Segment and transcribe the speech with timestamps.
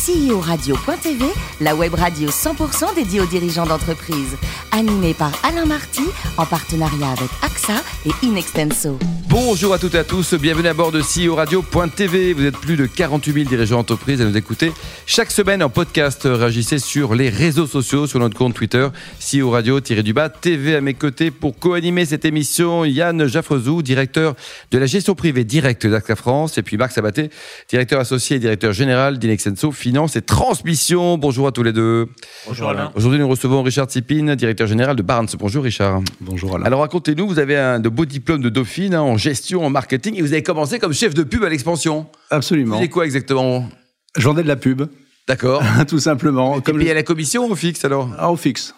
[0.00, 1.26] CEO-radio.tv,
[1.60, 4.38] la web radio 100% dédiée aux dirigeants d'entreprise.
[4.72, 6.04] Animée par Alain Marty,
[6.38, 7.74] en partenariat avec AXA
[8.06, 8.98] et Inextenso.
[9.28, 12.32] Bonjour à toutes et à tous, bienvenue à bord de CEO Radio.tv.
[12.32, 14.72] Vous êtes plus de 48 000 dirigeants d'entreprise à nous écouter
[15.06, 16.22] chaque semaine en podcast.
[16.24, 18.88] Réagissez sur les réseaux sociaux, sur notre compte Twitter,
[19.20, 22.84] CEO Radio-du-bas TV à mes côtés pour co-animer cette émission.
[22.84, 24.34] Yann Jaffrezou, directeur
[24.70, 27.30] de la gestion privée directe d'AXA France, et puis Marc Sabaté,
[27.68, 31.18] directeur associé et directeur général d'Inexenso Finance et Transmission.
[31.18, 32.06] Bonjour à tous les deux.
[32.46, 32.92] Bonjour Alain.
[32.94, 35.26] Aujourd'hui, nous recevons Richard Tsipin, directeur général de Barnes.
[35.36, 36.00] Bonjour Richard.
[36.20, 36.64] Bonjour Alain.
[36.64, 40.14] Alors racontez-nous, vous avez un de beaux diplômes de Dauphine hein, en gestion, en marketing,
[40.14, 42.06] et vous avez commencé comme chef de pub à l'expansion.
[42.30, 42.78] Absolument.
[42.78, 43.68] C'est quoi exactement?
[44.16, 44.82] Je vendais de la pub,
[45.26, 45.60] D'accord.
[45.88, 46.60] tout simplement.
[46.60, 48.10] Comme payé à la commission ou au fixe alors?
[48.16, 48.76] Ah, au fixe.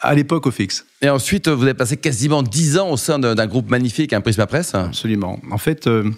[0.00, 0.84] À l'époque, au fixe.
[1.00, 4.20] Et ensuite, vous avez passé quasiment 10 ans au sein d'un d'un groupe magnifique, un
[4.20, 4.74] Prisma Presse.
[4.74, 5.38] Absolument.
[5.48, 6.10] En fait, euh,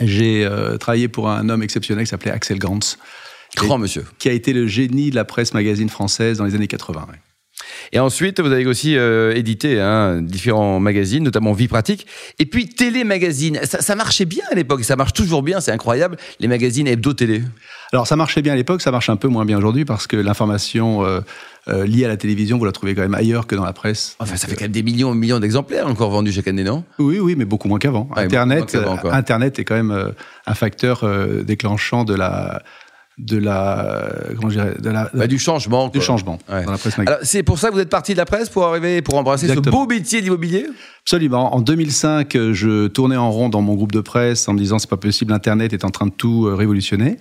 [0.00, 2.98] j'ai euh, travaillé pour un homme exceptionnel qui s'appelait Axel Gantz,
[3.56, 4.04] Grand monsieur.
[4.18, 7.06] qui a été le génie de la presse magazine française dans les années 80.
[7.10, 7.18] ouais.
[7.92, 12.06] Et ensuite, vous avez aussi euh, édité hein, différents magazines, notamment Vie Pratique.
[12.38, 13.60] Et puis Télé Magazine.
[13.64, 17.42] Ça, ça marchait bien à l'époque, ça marche toujours bien, c'est incroyable, les magazines hebdo-télé.
[17.92, 20.16] Alors, ça marchait bien à l'époque, ça marche un peu moins bien aujourd'hui parce que
[20.16, 21.20] l'information euh,
[21.68, 24.16] euh, liée à la télévision, vous la trouvez quand même ailleurs que dans la presse.
[24.20, 26.84] Enfin, ça fait quand même des millions et millions d'exemplaires encore vendus chaque année, non?
[26.98, 28.08] Oui, oui, mais beaucoup moins qu'avant.
[28.14, 30.12] Ouais, Internet, moins Internet est quand même
[30.46, 31.04] un facteur
[31.44, 32.62] déclenchant de la,
[33.20, 35.88] de la, comment je dirais, de la, Bah, Du changement.
[35.88, 36.06] du quoi.
[36.06, 36.64] changement Ouais.
[36.64, 39.02] dans la presse c'est pour ça que vous êtes parti de la presse pour arriver,
[39.02, 39.76] pour embrasser Exactement.
[39.76, 40.66] ce beau métier d'immobilier?
[41.04, 41.54] Absolument.
[41.54, 44.78] En 2005, euh, je tournais en rond dans mon groupe de presse en me disant
[44.78, 47.18] c'est pas possible, Internet est en train de tout euh, révolutionner.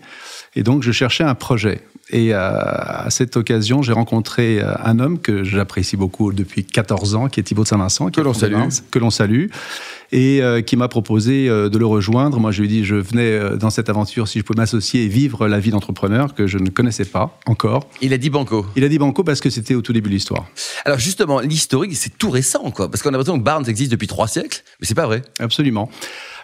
[0.55, 1.81] Et donc je cherchais un projet.
[2.11, 7.15] Et euh, à cette occasion, j'ai rencontré euh, un homme que j'apprécie beaucoup depuis 14
[7.15, 8.53] ans, qui est Thibaut de Saint-Vincent, Que l'on salue.
[8.53, 9.47] Barnes, que l'on salue,
[10.11, 12.39] et euh, qui m'a proposé de le rejoindre.
[12.39, 15.07] Moi, je lui ai dit je venais dans cette aventure si je pouvais m'associer et
[15.07, 17.87] vivre la vie d'entrepreneur que je ne connaissais pas encore.
[18.02, 18.65] Il a dit banco.
[18.75, 20.47] Il a dit banco parce que c'était au tout début de l'histoire.
[20.85, 22.89] Alors justement, l'historique, c'est tout récent, quoi.
[22.89, 25.21] Parce qu'on a l'impression que Barnes existe depuis trois siècles, mais c'est pas vrai.
[25.39, 25.89] Absolument.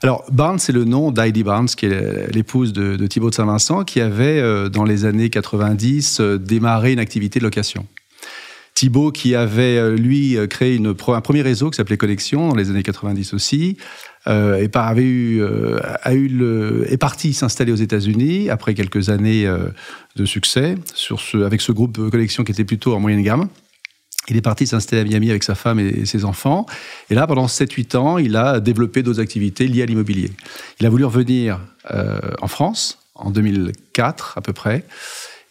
[0.03, 3.83] Alors, Barnes, c'est le nom d'Heidi Barnes, qui est l'épouse de, de Thibaut de Saint-Vincent,
[3.83, 7.85] qui avait, euh, dans les années 90, euh, démarré une activité de location.
[8.73, 12.83] Thibaut, qui avait, euh, lui, créé un premier réseau qui s'appelait Connexion, dans les années
[12.83, 13.77] 90 aussi,
[14.27, 19.47] et a est parti s'installer aux États-Unis après quelques années
[20.15, 20.77] de succès
[21.35, 23.49] avec ce groupe Connexion qui était plutôt en moyenne gamme.
[24.27, 26.65] Il est parti s'installer à Miami avec sa femme et ses enfants.
[27.09, 30.31] Et là, pendant 7-8 ans, il a développé d'autres activités liées à l'immobilier.
[30.79, 31.59] Il a voulu revenir
[31.91, 34.83] euh, en France, en 2004 à peu près.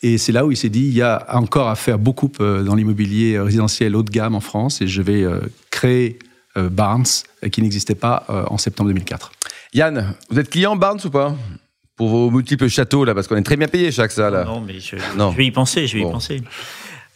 [0.03, 2.63] Et c'est là où il s'est dit, il y a encore à faire beaucoup euh,
[2.63, 4.83] dans l'immobilier résidentiel haut de gamme en France.
[4.83, 5.41] Et je vais euh,
[5.71, 6.19] créer
[6.57, 7.05] euh, Barnes,
[7.53, 9.33] qui n'existait pas euh, en septembre 2004.
[9.73, 11.35] Yann, vous êtes client Barnes ou pas?
[11.97, 14.45] Pour vos multiples châteaux, là, parce qu'on est très bien payé chaque ça, là.
[14.45, 15.31] Non, mais je, Non.
[15.31, 16.11] je vais y penser, je vais Bon.
[16.11, 16.43] y penser.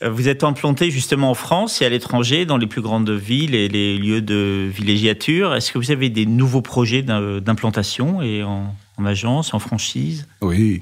[0.03, 3.55] Euh, Vous êtes implanté justement en France et à l'étranger, dans les plus grandes villes
[3.55, 5.55] et les lieux de villégiature.
[5.55, 10.27] Est-ce que vous avez des nouveaux projets d'im- d'implantation et en, en agence, en franchise?
[10.41, 10.79] Oui.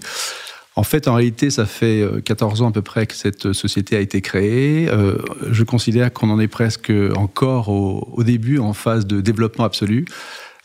[0.78, 3.96] En fait, en réalité, ça fait euh, 14 ans à peu près que cette société
[3.96, 4.88] a été créée.
[4.90, 5.16] Euh,
[5.50, 10.04] je considère qu'on en est presque encore au, début, en phase de développement absolu.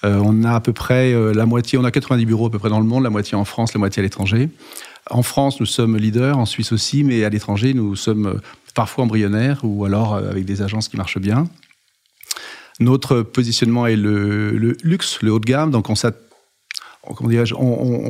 [0.04, 2.60] Euh, on a à peu près euh, la moitié, on a 90 bureaux à peu
[2.60, 4.50] près dans le monde, la moitié en France, la moitié à l'étranger.
[5.10, 8.42] En France, nous sommes leaders, en Suisse aussi, mais à l'étranger, nous sommes euh,
[8.76, 11.48] parfois embryonnaires ou alors euh, avec des agences qui marchent bien.
[12.80, 14.52] Notre positionnement est le,
[14.84, 15.96] luxe, le haut de gamme, donc on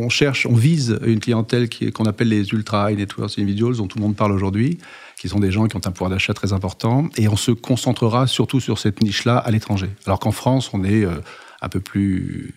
[0.09, 3.97] cherche, on vise une clientèle qu'on appelle les ultra high net worth individuals, dont tout
[3.97, 4.77] le monde parle aujourd'hui,
[5.19, 8.27] qui sont des gens qui ont un pouvoir d'achat très important, et on se concentrera
[8.27, 9.89] surtout sur cette niche-là à l'étranger.
[10.05, 11.19] Alors qu'en France, on est euh,
[11.61, 12.53] un peu plus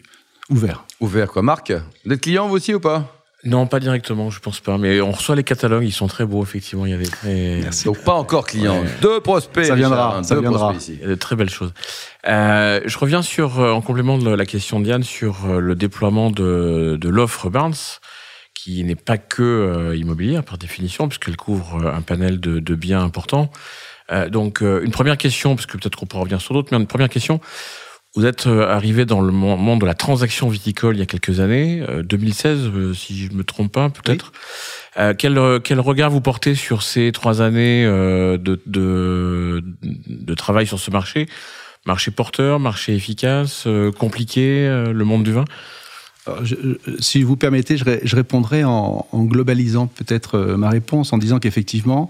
[0.50, 0.84] ouvert.
[1.00, 1.42] Ouvert, quoi.
[1.42, 1.72] Marc,
[2.04, 3.23] vous êtes client, vous aussi, ou pas?
[3.44, 4.78] Non, pas directement, je pense pas.
[4.78, 6.86] Mais on reçoit les catalogues, ils sont très beaux, effectivement.
[6.86, 8.80] Il y a des très, Donc pas encore client.
[8.80, 8.88] Ouais.
[9.02, 9.64] Deux prospects.
[9.66, 10.70] Ça viendra, Richard, hein, ça deux viendra.
[10.70, 10.98] prospects ici.
[11.00, 11.72] il y a de très belles choses.
[12.26, 15.74] Euh, je reviens sur, euh, en complément de la question de Diane, sur euh, le
[15.74, 17.74] déploiement de, de l'offre Barnes,
[18.54, 22.74] qui n'est pas que euh, immobilière par définition, puisqu'elle couvre euh, un panel de, de
[22.74, 23.50] biens importants.
[24.12, 26.78] Euh, donc, euh, une première question, parce que peut-être qu'on pourra revenir sur d'autres, mais
[26.78, 27.40] une première question.
[28.16, 31.06] Vous êtes euh, arrivé dans le mon- monde de la transaction viticole il y a
[31.06, 34.32] quelques années, euh, 2016, euh, si je me trompe pas, peut-être.
[34.98, 39.64] Euh, quel, euh, quel regard vous portez sur ces trois années euh, de, de,
[40.06, 41.26] de travail sur ce marché?
[41.86, 45.44] Marché porteur, marché efficace, euh, compliqué, euh, le monde du vin?
[46.26, 50.56] Alors, je- je- si vous permettez, je, ré- je répondrai en, en globalisant peut-être euh,
[50.56, 52.08] ma réponse, en disant qu'effectivement,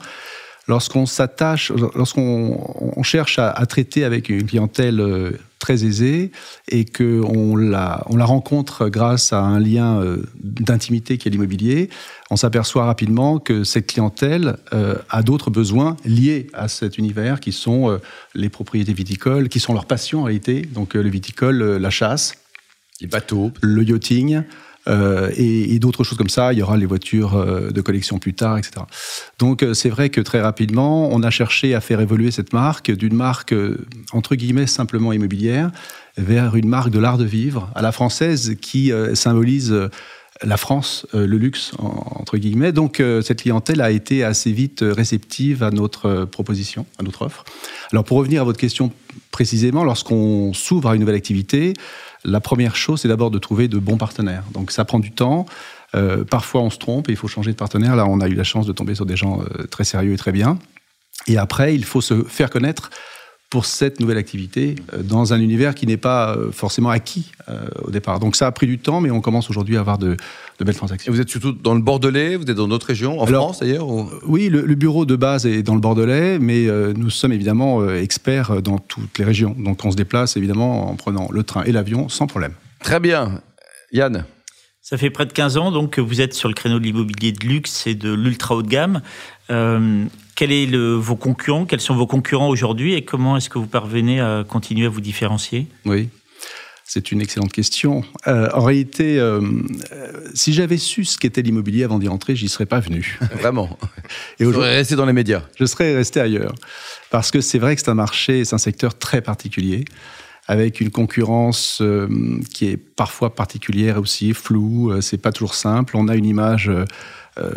[0.69, 5.31] lorsqu'on s'attache, lorsqu'on on cherche à, à traiter avec une clientèle euh,
[5.65, 6.31] très aisée
[6.69, 11.89] et qu'on la, on la rencontre grâce à un lien euh, d'intimité qui est l'immobilier,
[12.31, 17.53] on s'aperçoit rapidement que cette clientèle euh, a d'autres besoins liés à cet univers qui
[17.53, 17.99] sont euh,
[18.35, 22.35] les propriétés viticoles, qui sont leur passion en réalité, donc le viticole, la chasse,
[23.01, 24.43] les bateaux, le yachting.
[24.87, 26.53] Euh, et, d'autres choses comme ça.
[26.53, 28.85] Il y aura les voitures euh, de collection plus tard, etc.
[29.39, 32.91] Donc euh, c'est vrai que très rapidement, on a cherché à faire évoluer cette marque
[32.91, 33.55] d'une marque
[34.13, 35.71] entre guillemets simplement immobilière
[36.17, 39.75] vers une marque de l'art de vivre à la française qui symbolise
[40.43, 42.73] la France, le luxe, entre guillemets.
[42.73, 47.45] Donc, cette clientèle a été assez vite réceptive à notre proposition, à notre offre.
[47.93, 48.93] Alors, pour revenir à votre question
[49.31, 51.75] précisément, lorsqu'on s'ouvre à une nouvelle activité,
[52.25, 54.45] la première chose, c'est d'abord de trouver de bons partenaires.
[54.53, 55.47] Donc ça prend du temps.
[55.95, 57.97] Euh, parfois, on se trompe et il faut changer de partenaire.
[57.97, 60.17] Là, on a eu la chance de tomber sur des gens euh, très sérieux et
[60.17, 60.59] très bien.
[61.27, 62.91] Et après, il faut se faire connaître
[63.55, 67.31] pour cette nouvelle activité euh, dans un univers qui n'est pas forcément acquis
[67.85, 68.19] au départ.
[68.19, 70.17] Donc ça a pris du temps, mais on commence aujourd'hui à avoir de,
[70.59, 71.13] belles transactions.
[71.13, 73.87] Et vous êtes surtout dans le Bordelais, vous êtes dans d'autres régions, en France d'ailleurs
[74.27, 76.67] Oui, le, bureau de base est dans le Bordelais, mais
[76.97, 79.55] nous sommes évidemment experts dans toutes les régions.
[79.57, 82.55] Donc on se déplace évidemment en prenant le train et l'avion sans problème.
[82.81, 83.41] Très bien.
[83.93, 84.25] Yann
[84.85, 87.33] ça fait près de 15 ans donc que vous êtes sur le créneau de l'immobilier
[87.33, 89.01] de luxe et de l'ultra haut de gamme.
[89.51, 90.05] Euh,
[90.37, 94.21] quels sont vos concurrents Quels sont vos concurrents aujourd'hui et comment est-ce que vous parvenez
[94.21, 95.67] à continuer à vous différencier?
[95.87, 96.11] Oui.
[96.85, 98.05] C'est une excellente question.
[98.27, 99.41] Euh, en réalité, euh,
[100.35, 103.19] si j'avais su ce qu'était l'immobilier avant d'y entrer, j'y serais pas venu.
[103.41, 103.79] Vraiment.
[104.39, 105.45] Et aujourd'hui, resté dans les médias.
[105.59, 106.55] Je serais resté ailleurs,
[107.11, 109.87] parce que c'est vrai que c'est un marché, c'est un secteur très particulier
[110.47, 112.09] avec une concurrence euh,
[112.53, 115.97] qui est parfois particulière aussi, floue, euh, c'est pas toujours simple.
[115.97, 116.71] On a une image
[117.39, 117.55] euh,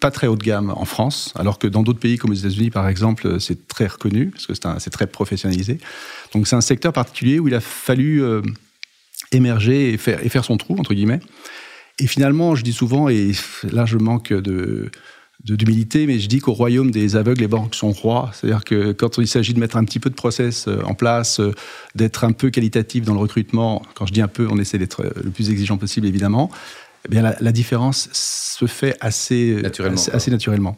[0.00, 2.70] pas très haut de gamme en France, alors que dans d'autres pays comme les États-Unis,
[2.70, 5.78] par exemple, c'est très reconnu, parce que c'est très professionnalisé.
[6.32, 8.22] Donc c'est un secteur particulier où il a fallu
[9.32, 11.20] émerger et faire, et faire son trou, entre guillemets.
[12.00, 13.30] Et finalement, je dis souvent, et
[13.62, 14.90] là je manque de,
[15.42, 18.30] d'humilité, mais je dis qu'au royaume des aveugles, les banques sont rois.
[18.32, 21.40] C'est-à-dire que quand il s'agit de mettre un petit peu de process euh, en place,
[21.40, 21.52] euh,
[21.94, 25.04] d'être un peu qualitatif dans le recrutement, quand je dis un peu, on essaie d'être
[25.04, 26.50] euh, le plus exigeant possible, évidemment,
[27.06, 30.00] eh bien la, différence se fait assez naturellement.
[30.12, 30.76] Assez, naturellement.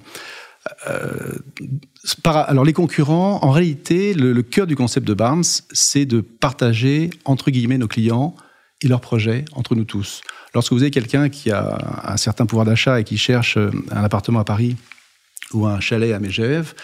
[2.25, 7.11] alors les concurrents, en réalité, le, le cœur du concept de Barnes, c'est de partager,
[7.25, 8.35] entre guillemets, nos clients
[8.83, 10.23] et leurs projets entre nous tous.
[10.55, 14.05] Lorsque vous avez quelqu'un qui a un certain pouvoir d'achat et qui cherche euh, un
[14.05, 14.77] appartement à Paris
[15.53, 16.75] ou un chalet à Megève,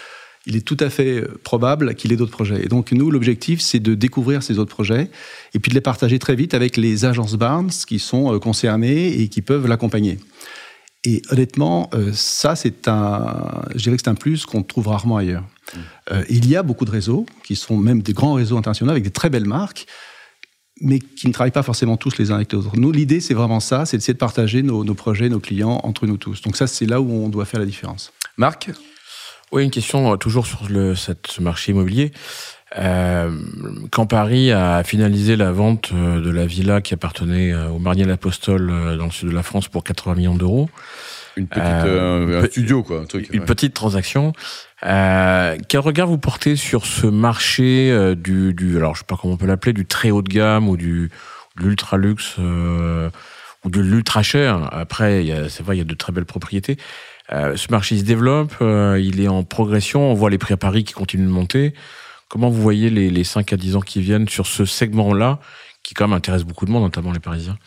[0.45, 2.63] il est tout à fait euh, probable qu'il ait d'autres projets.
[2.63, 5.09] Et donc, nous, l'objectif, c'est de découvrir ces autres projets
[5.53, 9.19] et puis de les partager très vite avec les agences Barnes qui sont euh, concernées
[9.21, 10.19] et qui peuvent l'accompagner.
[11.05, 15.43] Et honnêtement, ça, c'est un, je dirais que c'est un plus qu'on trouve rarement ailleurs.
[15.75, 16.13] Mmh.
[16.29, 19.11] il y a beaucoup de réseaux qui sont même des grands réseaux internationaux avec des
[19.11, 19.85] très belles marques
[20.83, 22.75] mais qui ne travaillent pas forcément tous les uns avec les autres.
[22.75, 26.17] Nous, l'idée, c'est vraiment ça, c'est d'essayer de partager nos, projets, nos clients entre nous
[26.17, 26.41] tous.
[26.41, 28.11] Donc ça, c'est là où on doit faire la différence.
[28.37, 28.69] Marc
[29.51, 32.11] Oui, une question euh, toujours sur le, ce marché immobilier.
[32.77, 33.31] Euh,
[33.91, 38.97] quand Paris a finalisé la vente euh, de la villa qui appartenait au Marnier l'Apostole
[38.97, 40.69] dans le sud de la France pour 80 millions d'euros,
[41.35, 44.33] une petite un studio quoi, un truc, une petite transaction.
[44.85, 49.17] Euh, quel regard vous portez sur ce marché euh, du, du, alors je sais pas
[49.19, 51.09] comment on peut l'appeler, du très haut de gamme ou du
[51.57, 53.09] de l'ultra luxe euh,
[53.63, 54.67] ou de l'ultra cher?
[54.71, 56.77] Après, c'est vrai, il y a de très belles propriétés.
[57.31, 60.11] Euh, ce marché se développe, il est en progression.
[60.11, 61.73] On voit les prix à Paris qui continuent de monter.
[62.27, 65.39] Comment vous voyez les, les 5 à 10 ans qui viennent sur ce segment-là,
[65.83, 67.57] qui quand même intéresse beaucoup de monde, notamment les Parisiens?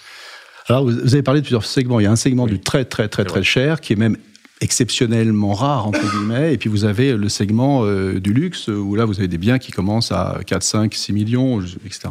[0.68, 2.00] Alors, vous avez parlé de plusieurs segments.
[2.00, 4.16] Il y a un segment du très, très, très, très cher qui est même
[4.60, 6.54] exceptionnellement rare, entre guillemets.
[6.54, 9.58] Et puis vous avez le segment euh, du luxe, où là, vous avez des biens
[9.58, 12.08] qui commencent à 4, 5, 6 millions, etc.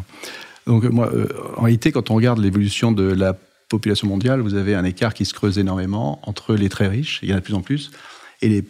[0.67, 4.73] Donc, moi, euh, en réalité, quand on regarde l'évolution de la population mondiale, vous avez
[4.75, 7.45] un écart qui se creuse énormément entre les très riches, il y en a de
[7.45, 7.91] plus en plus,
[8.41, 8.63] et les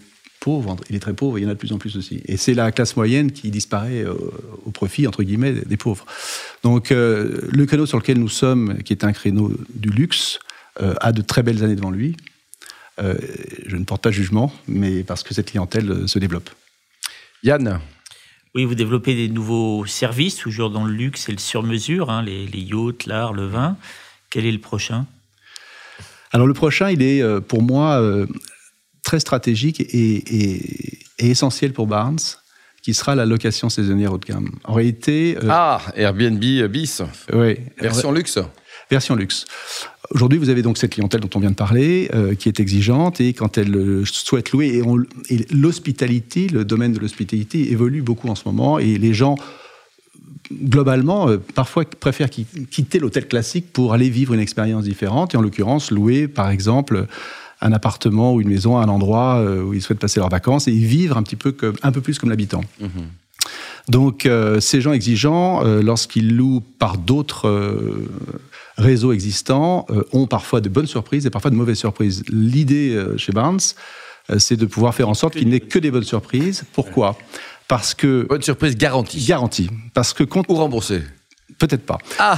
[0.45, 2.21] pauvres, et les très pauvres, il y en a de plus en plus aussi.
[2.25, 4.13] Et c'est la classe moyenne qui disparaît euh,
[4.65, 6.05] au profit, entre guillemets, des pauvres.
[6.63, 10.39] Donc, le créneau sur lequel nous sommes, qui est un créneau du luxe,
[10.79, 12.15] a de très belles années devant lui.
[12.99, 13.15] Euh,
[13.65, 16.49] je ne porte pas jugement, mais parce que cette clientèle euh, se développe.
[17.43, 17.79] Yann?
[18.53, 22.47] Oui, vous développez des nouveaux services, toujours dans le luxe et le sur-mesure, hein, les,
[22.53, 23.75] yachts, l'art, le vin.
[24.29, 25.05] Quel est le prochain?
[26.31, 28.01] Alors le prochain, il est euh, pour moi
[29.05, 32.19] très stratégique et, essentiel pour Barnes,
[32.81, 34.51] qui sera la location saisonnière haut de gamme.
[34.65, 35.37] En réalité...
[35.49, 37.01] ah, Airbnb bis.
[37.33, 37.55] Oui.
[37.79, 38.39] Version luxe
[38.89, 39.45] version luxe.
[40.11, 43.19] Aujourd'hui, vous avez donc cette clientèle dont on vient de parler, euh, qui est exigeante
[43.19, 44.81] et quand elle euh, souhaite louer,
[45.29, 49.35] et, l'hospitalité, le domaine de l'hospitalité évolue beaucoup en ce moment et les gens
[50.63, 55.41] globalement, euh, parfois préfèrent quitter l'hôtel classique pour aller vivre une expérience différente, et en
[55.41, 57.07] l'occurrence, louer, par exemple,
[57.61, 60.67] un appartement ou une maison à un endroit euh, où ils souhaitent passer leurs vacances
[60.67, 62.61] et vivre un petit peu comme, un peu plus comme l'habitant.
[62.79, 62.89] Mhm.
[63.87, 67.99] Donc, euh, ces gens exigeants, lorsqu'ils louent par d'autres
[68.77, 72.23] réseaux existants, ont parfois de bonnes surprises et parfois de mauvaises surprises.
[72.29, 73.59] L'idée chez Barnes,
[74.39, 76.63] c'est de pouvoir faire en sorte qu'il n'ait que des bonnes surprises.
[76.73, 77.15] Pourquoi?
[77.67, 79.23] Parce que bonne surprise garantie.
[79.23, 81.03] Garantie, parce que compte ou remboursé.
[81.57, 81.97] Peut-être pas.
[82.19, 82.37] Ah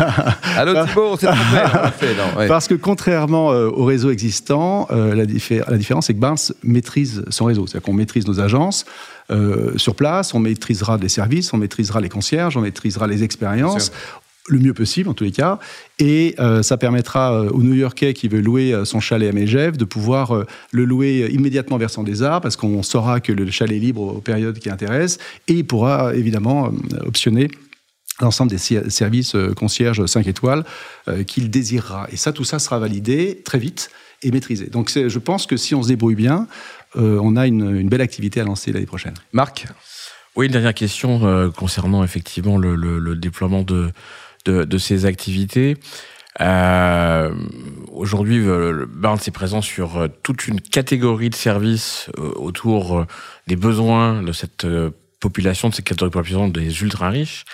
[0.56, 2.46] Allô Thibault, on s'est trompé.
[2.46, 7.24] Parce que contrairement euh, au réseau existant, euh, la, la, différence c'est que Barnes maîtrise
[7.28, 7.66] son réseau.
[7.66, 8.84] C'est-à-dire qu'on maîtrise nos agences
[9.30, 13.92] euh, sur place, on maîtrisera les services, on maîtrisera les concierges, on maîtrisera les expériences
[14.48, 15.60] le mieux possible en tous les cas.
[16.00, 19.84] Et euh, ça permettra euh, au New-Yorkais qui veut louer son chalet à Megève de
[19.84, 24.16] pouvoir le louer immédiatement vers son désert parce qu'on saura que le chalet est libre
[24.16, 26.72] aux périodes qui intéressent et il pourra évidemment
[27.06, 27.48] optionner
[28.20, 30.64] l'ensemble des services concierges 5 étoiles
[31.26, 32.06] qu'il désirera.
[32.12, 33.90] Et ça, tout ça sera validé très vite
[34.22, 34.66] et maîtrisé.
[34.66, 36.46] Donc je pense que si on se débrouille bien,
[36.94, 39.14] on a une, belle activité à lancer l'année prochaine.
[39.32, 39.66] Marc?
[40.36, 43.92] Oui, une dernière question concernant effectivement le déploiement de,
[44.44, 45.76] de, ces activités.
[46.40, 47.30] Euh,
[47.92, 48.42] Aujourd'hui,
[48.88, 53.06] Barnes est présent sur euh, toute une catégorie de services euh, autour euh,
[53.46, 54.66] des besoins de cette
[55.20, 57.44] population, de cette catégorie de population des ultra riches.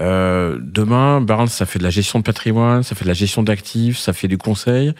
[0.00, 3.42] Euh, demain, Barnes, ça fait de la gestion de patrimoine, ça fait de la gestion
[3.42, 4.94] d'actifs, ça fait du conseil.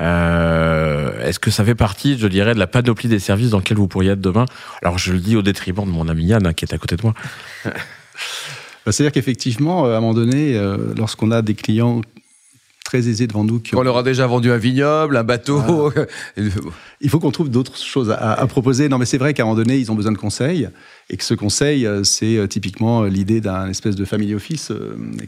[0.00, 3.76] Euh, Est-ce que ça fait partie, je dirais, de la panoplie des services dans lesquels
[3.76, 4.46] vous pourriez être demain?
[4.82, 6.96] Alors, je le dis au détriment de mon ami Yann, hein, qui est à côté
[6.96, 7.14] de moi.
[8.86, 12.00] Bah, c'est-à-dire qu'effectivement, euh, à un moment donné, euh, lorsqu'on a des clients
[12.88, 13.60] très aisés devant nous.
[13.60, 15.92] Qui On leur a déjà vendu un vignoble, un bateau.
[17.02, 18.88] Il faut qu'on trouve d'autres choses à, proposer.
[18.88, 20.70] Non, mais c'est vrai qu'à un moment donné, ils ont besoin de conseils.
[21.10, 24.72] Et que ce conseil, euh, c'est typiquement l'idée d'un espèce de family office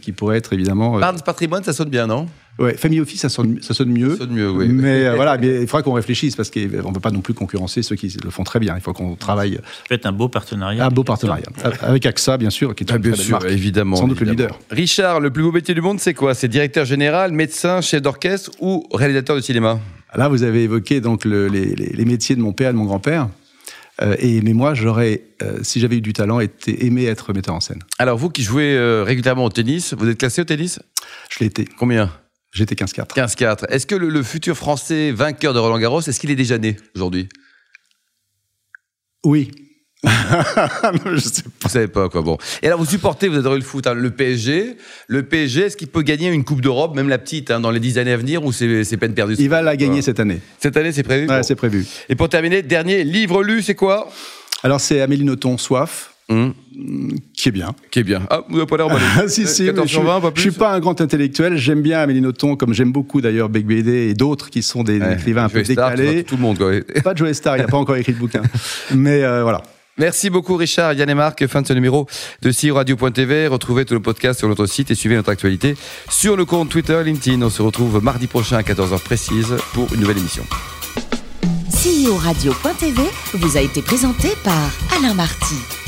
[0.00, 0.98] qui pourrait être évidemment.
[0.98, 2.26] Barnes Patrimoine, ça sonne bien, non?
[2.60, 4.10] Ouais, Family Office, ça sonne, ça sonne mieux.
[4.10, 4.68] Ça sonne mieux, oui.
[4.68, 7.82] Mais euh, voilà, il faudra qu'on réfléchisse parce qu'on ne peut pas non plus concurrencer
[7.82, 8.74] ceux qui le font très bien.
[8.76, 9.54] Il faut qu'on travaille.
[9.54, 10.84] Ça peut être un beau partenariat.
[10.84, 11.46] Un beau partenariat.
[11.80, 13.96] Avec AXA, bien sûr, qui est ah, bien sûr, évidemment.
[13.96, 14.58] Sans doute le leader.
[14.70, 16.34] Richard, le plus beau métier du monde, c'est quoi?
[16.34, 19.80] C'est directeur général, médecin, chef d'orchestre ou réalisateur de cinéma?
[20.14, 23.28] Là, vous avez évoqué donc les, les, métiers de mon père et de mon grand-père.
[24.02, 27.54] Euh, et, mais moi, j'aurais, euh, si j'avais eu du talent, été, aimé être metteur
[27.54, 27.78] en scène.
[27.98, 30.78] Alors, vous qui jouez régulièrement au tennis, vous êtes classé au tennis?
[31.30, 31.64] Je l'ai été.
[31.78, 32.10] Combien?
[32.52, 33.14] J'étais 15-4.
[33.14, 33.66] 15-4.
[33.68, 37.28] Est-ce que le, futur Français vainqueur de Roland Garros, est-ce qu'il est déjà né aujourd'hui?
[39.24, 39.50] Oui.
[40.02, 41.50] je sais pas.
[41.62, 42.22] Vous savez pas quoi.
[42.22, 42.38] Bon.
[42.62, 44.76] Et alors vous supportez, vous adorez le foot, hein, le PSG.
[45.06, 47.80] Le PSG, est-ce qu'il peut gagner une Coupe d'Europe, même la petite, hein, dans les
[47.80, 50.40] 10 années à venir, ou c'est peine perdue Il va la gagner cette année.
[50.58, 51.28] Cette année, c'est prévu.
[51.28, 51.86] Ouais, c'est prévu.
[52.08, 54.10] Et pour terminer, dernier livre lu, c'est quoi?
[54.62, 56.09] Alors c'est Amélie Nothomb, Soif.
[56.30, 56.54] Hum.
[57.34, 57.74] Qui est bien.
[57.90, 58.22] Qui est bien.
[58.30, 59.86] Ah, vous n'avez pas l'air ah, si, si, je, ne
[60.36, 61.56] suis pas un grand intellectuel.
[61.56, 64.98] J'aime bien Amélie Nothomb, comme j'aime beaucoup d'ailleurs Beck BD et d'autres qui sont des
[65.12, 66.24] écrivains un peu décalés.
[66.24, 66.70] tout le monde, quoi.
[67.04, 68.42] Pas de Joe Star, il n'a pas encore écrit de bouquin.
[68.94, 69.62] Mais euh, voilà.
[69.98, 71.46] Merci beaucoup Richard, Yann et Marc.
[71.46, 72.06] Fin de ce numéro
[72.42, 73.48] de CEO Radio.tv.
[73.48, 75.74] Retrouvez tout le podcast sur notre site et suivez notre actualité
[76.08, 77.42] sur le compte Twitter, LinkedIn.
[77.42, 80.44] On se retrouve mardi prochain à 14h précise pour une nouvelle émission.
[81.70, 83.02] CEO Radio.tv
[83.34, 85.79] vous a été présenté par Alain Marty.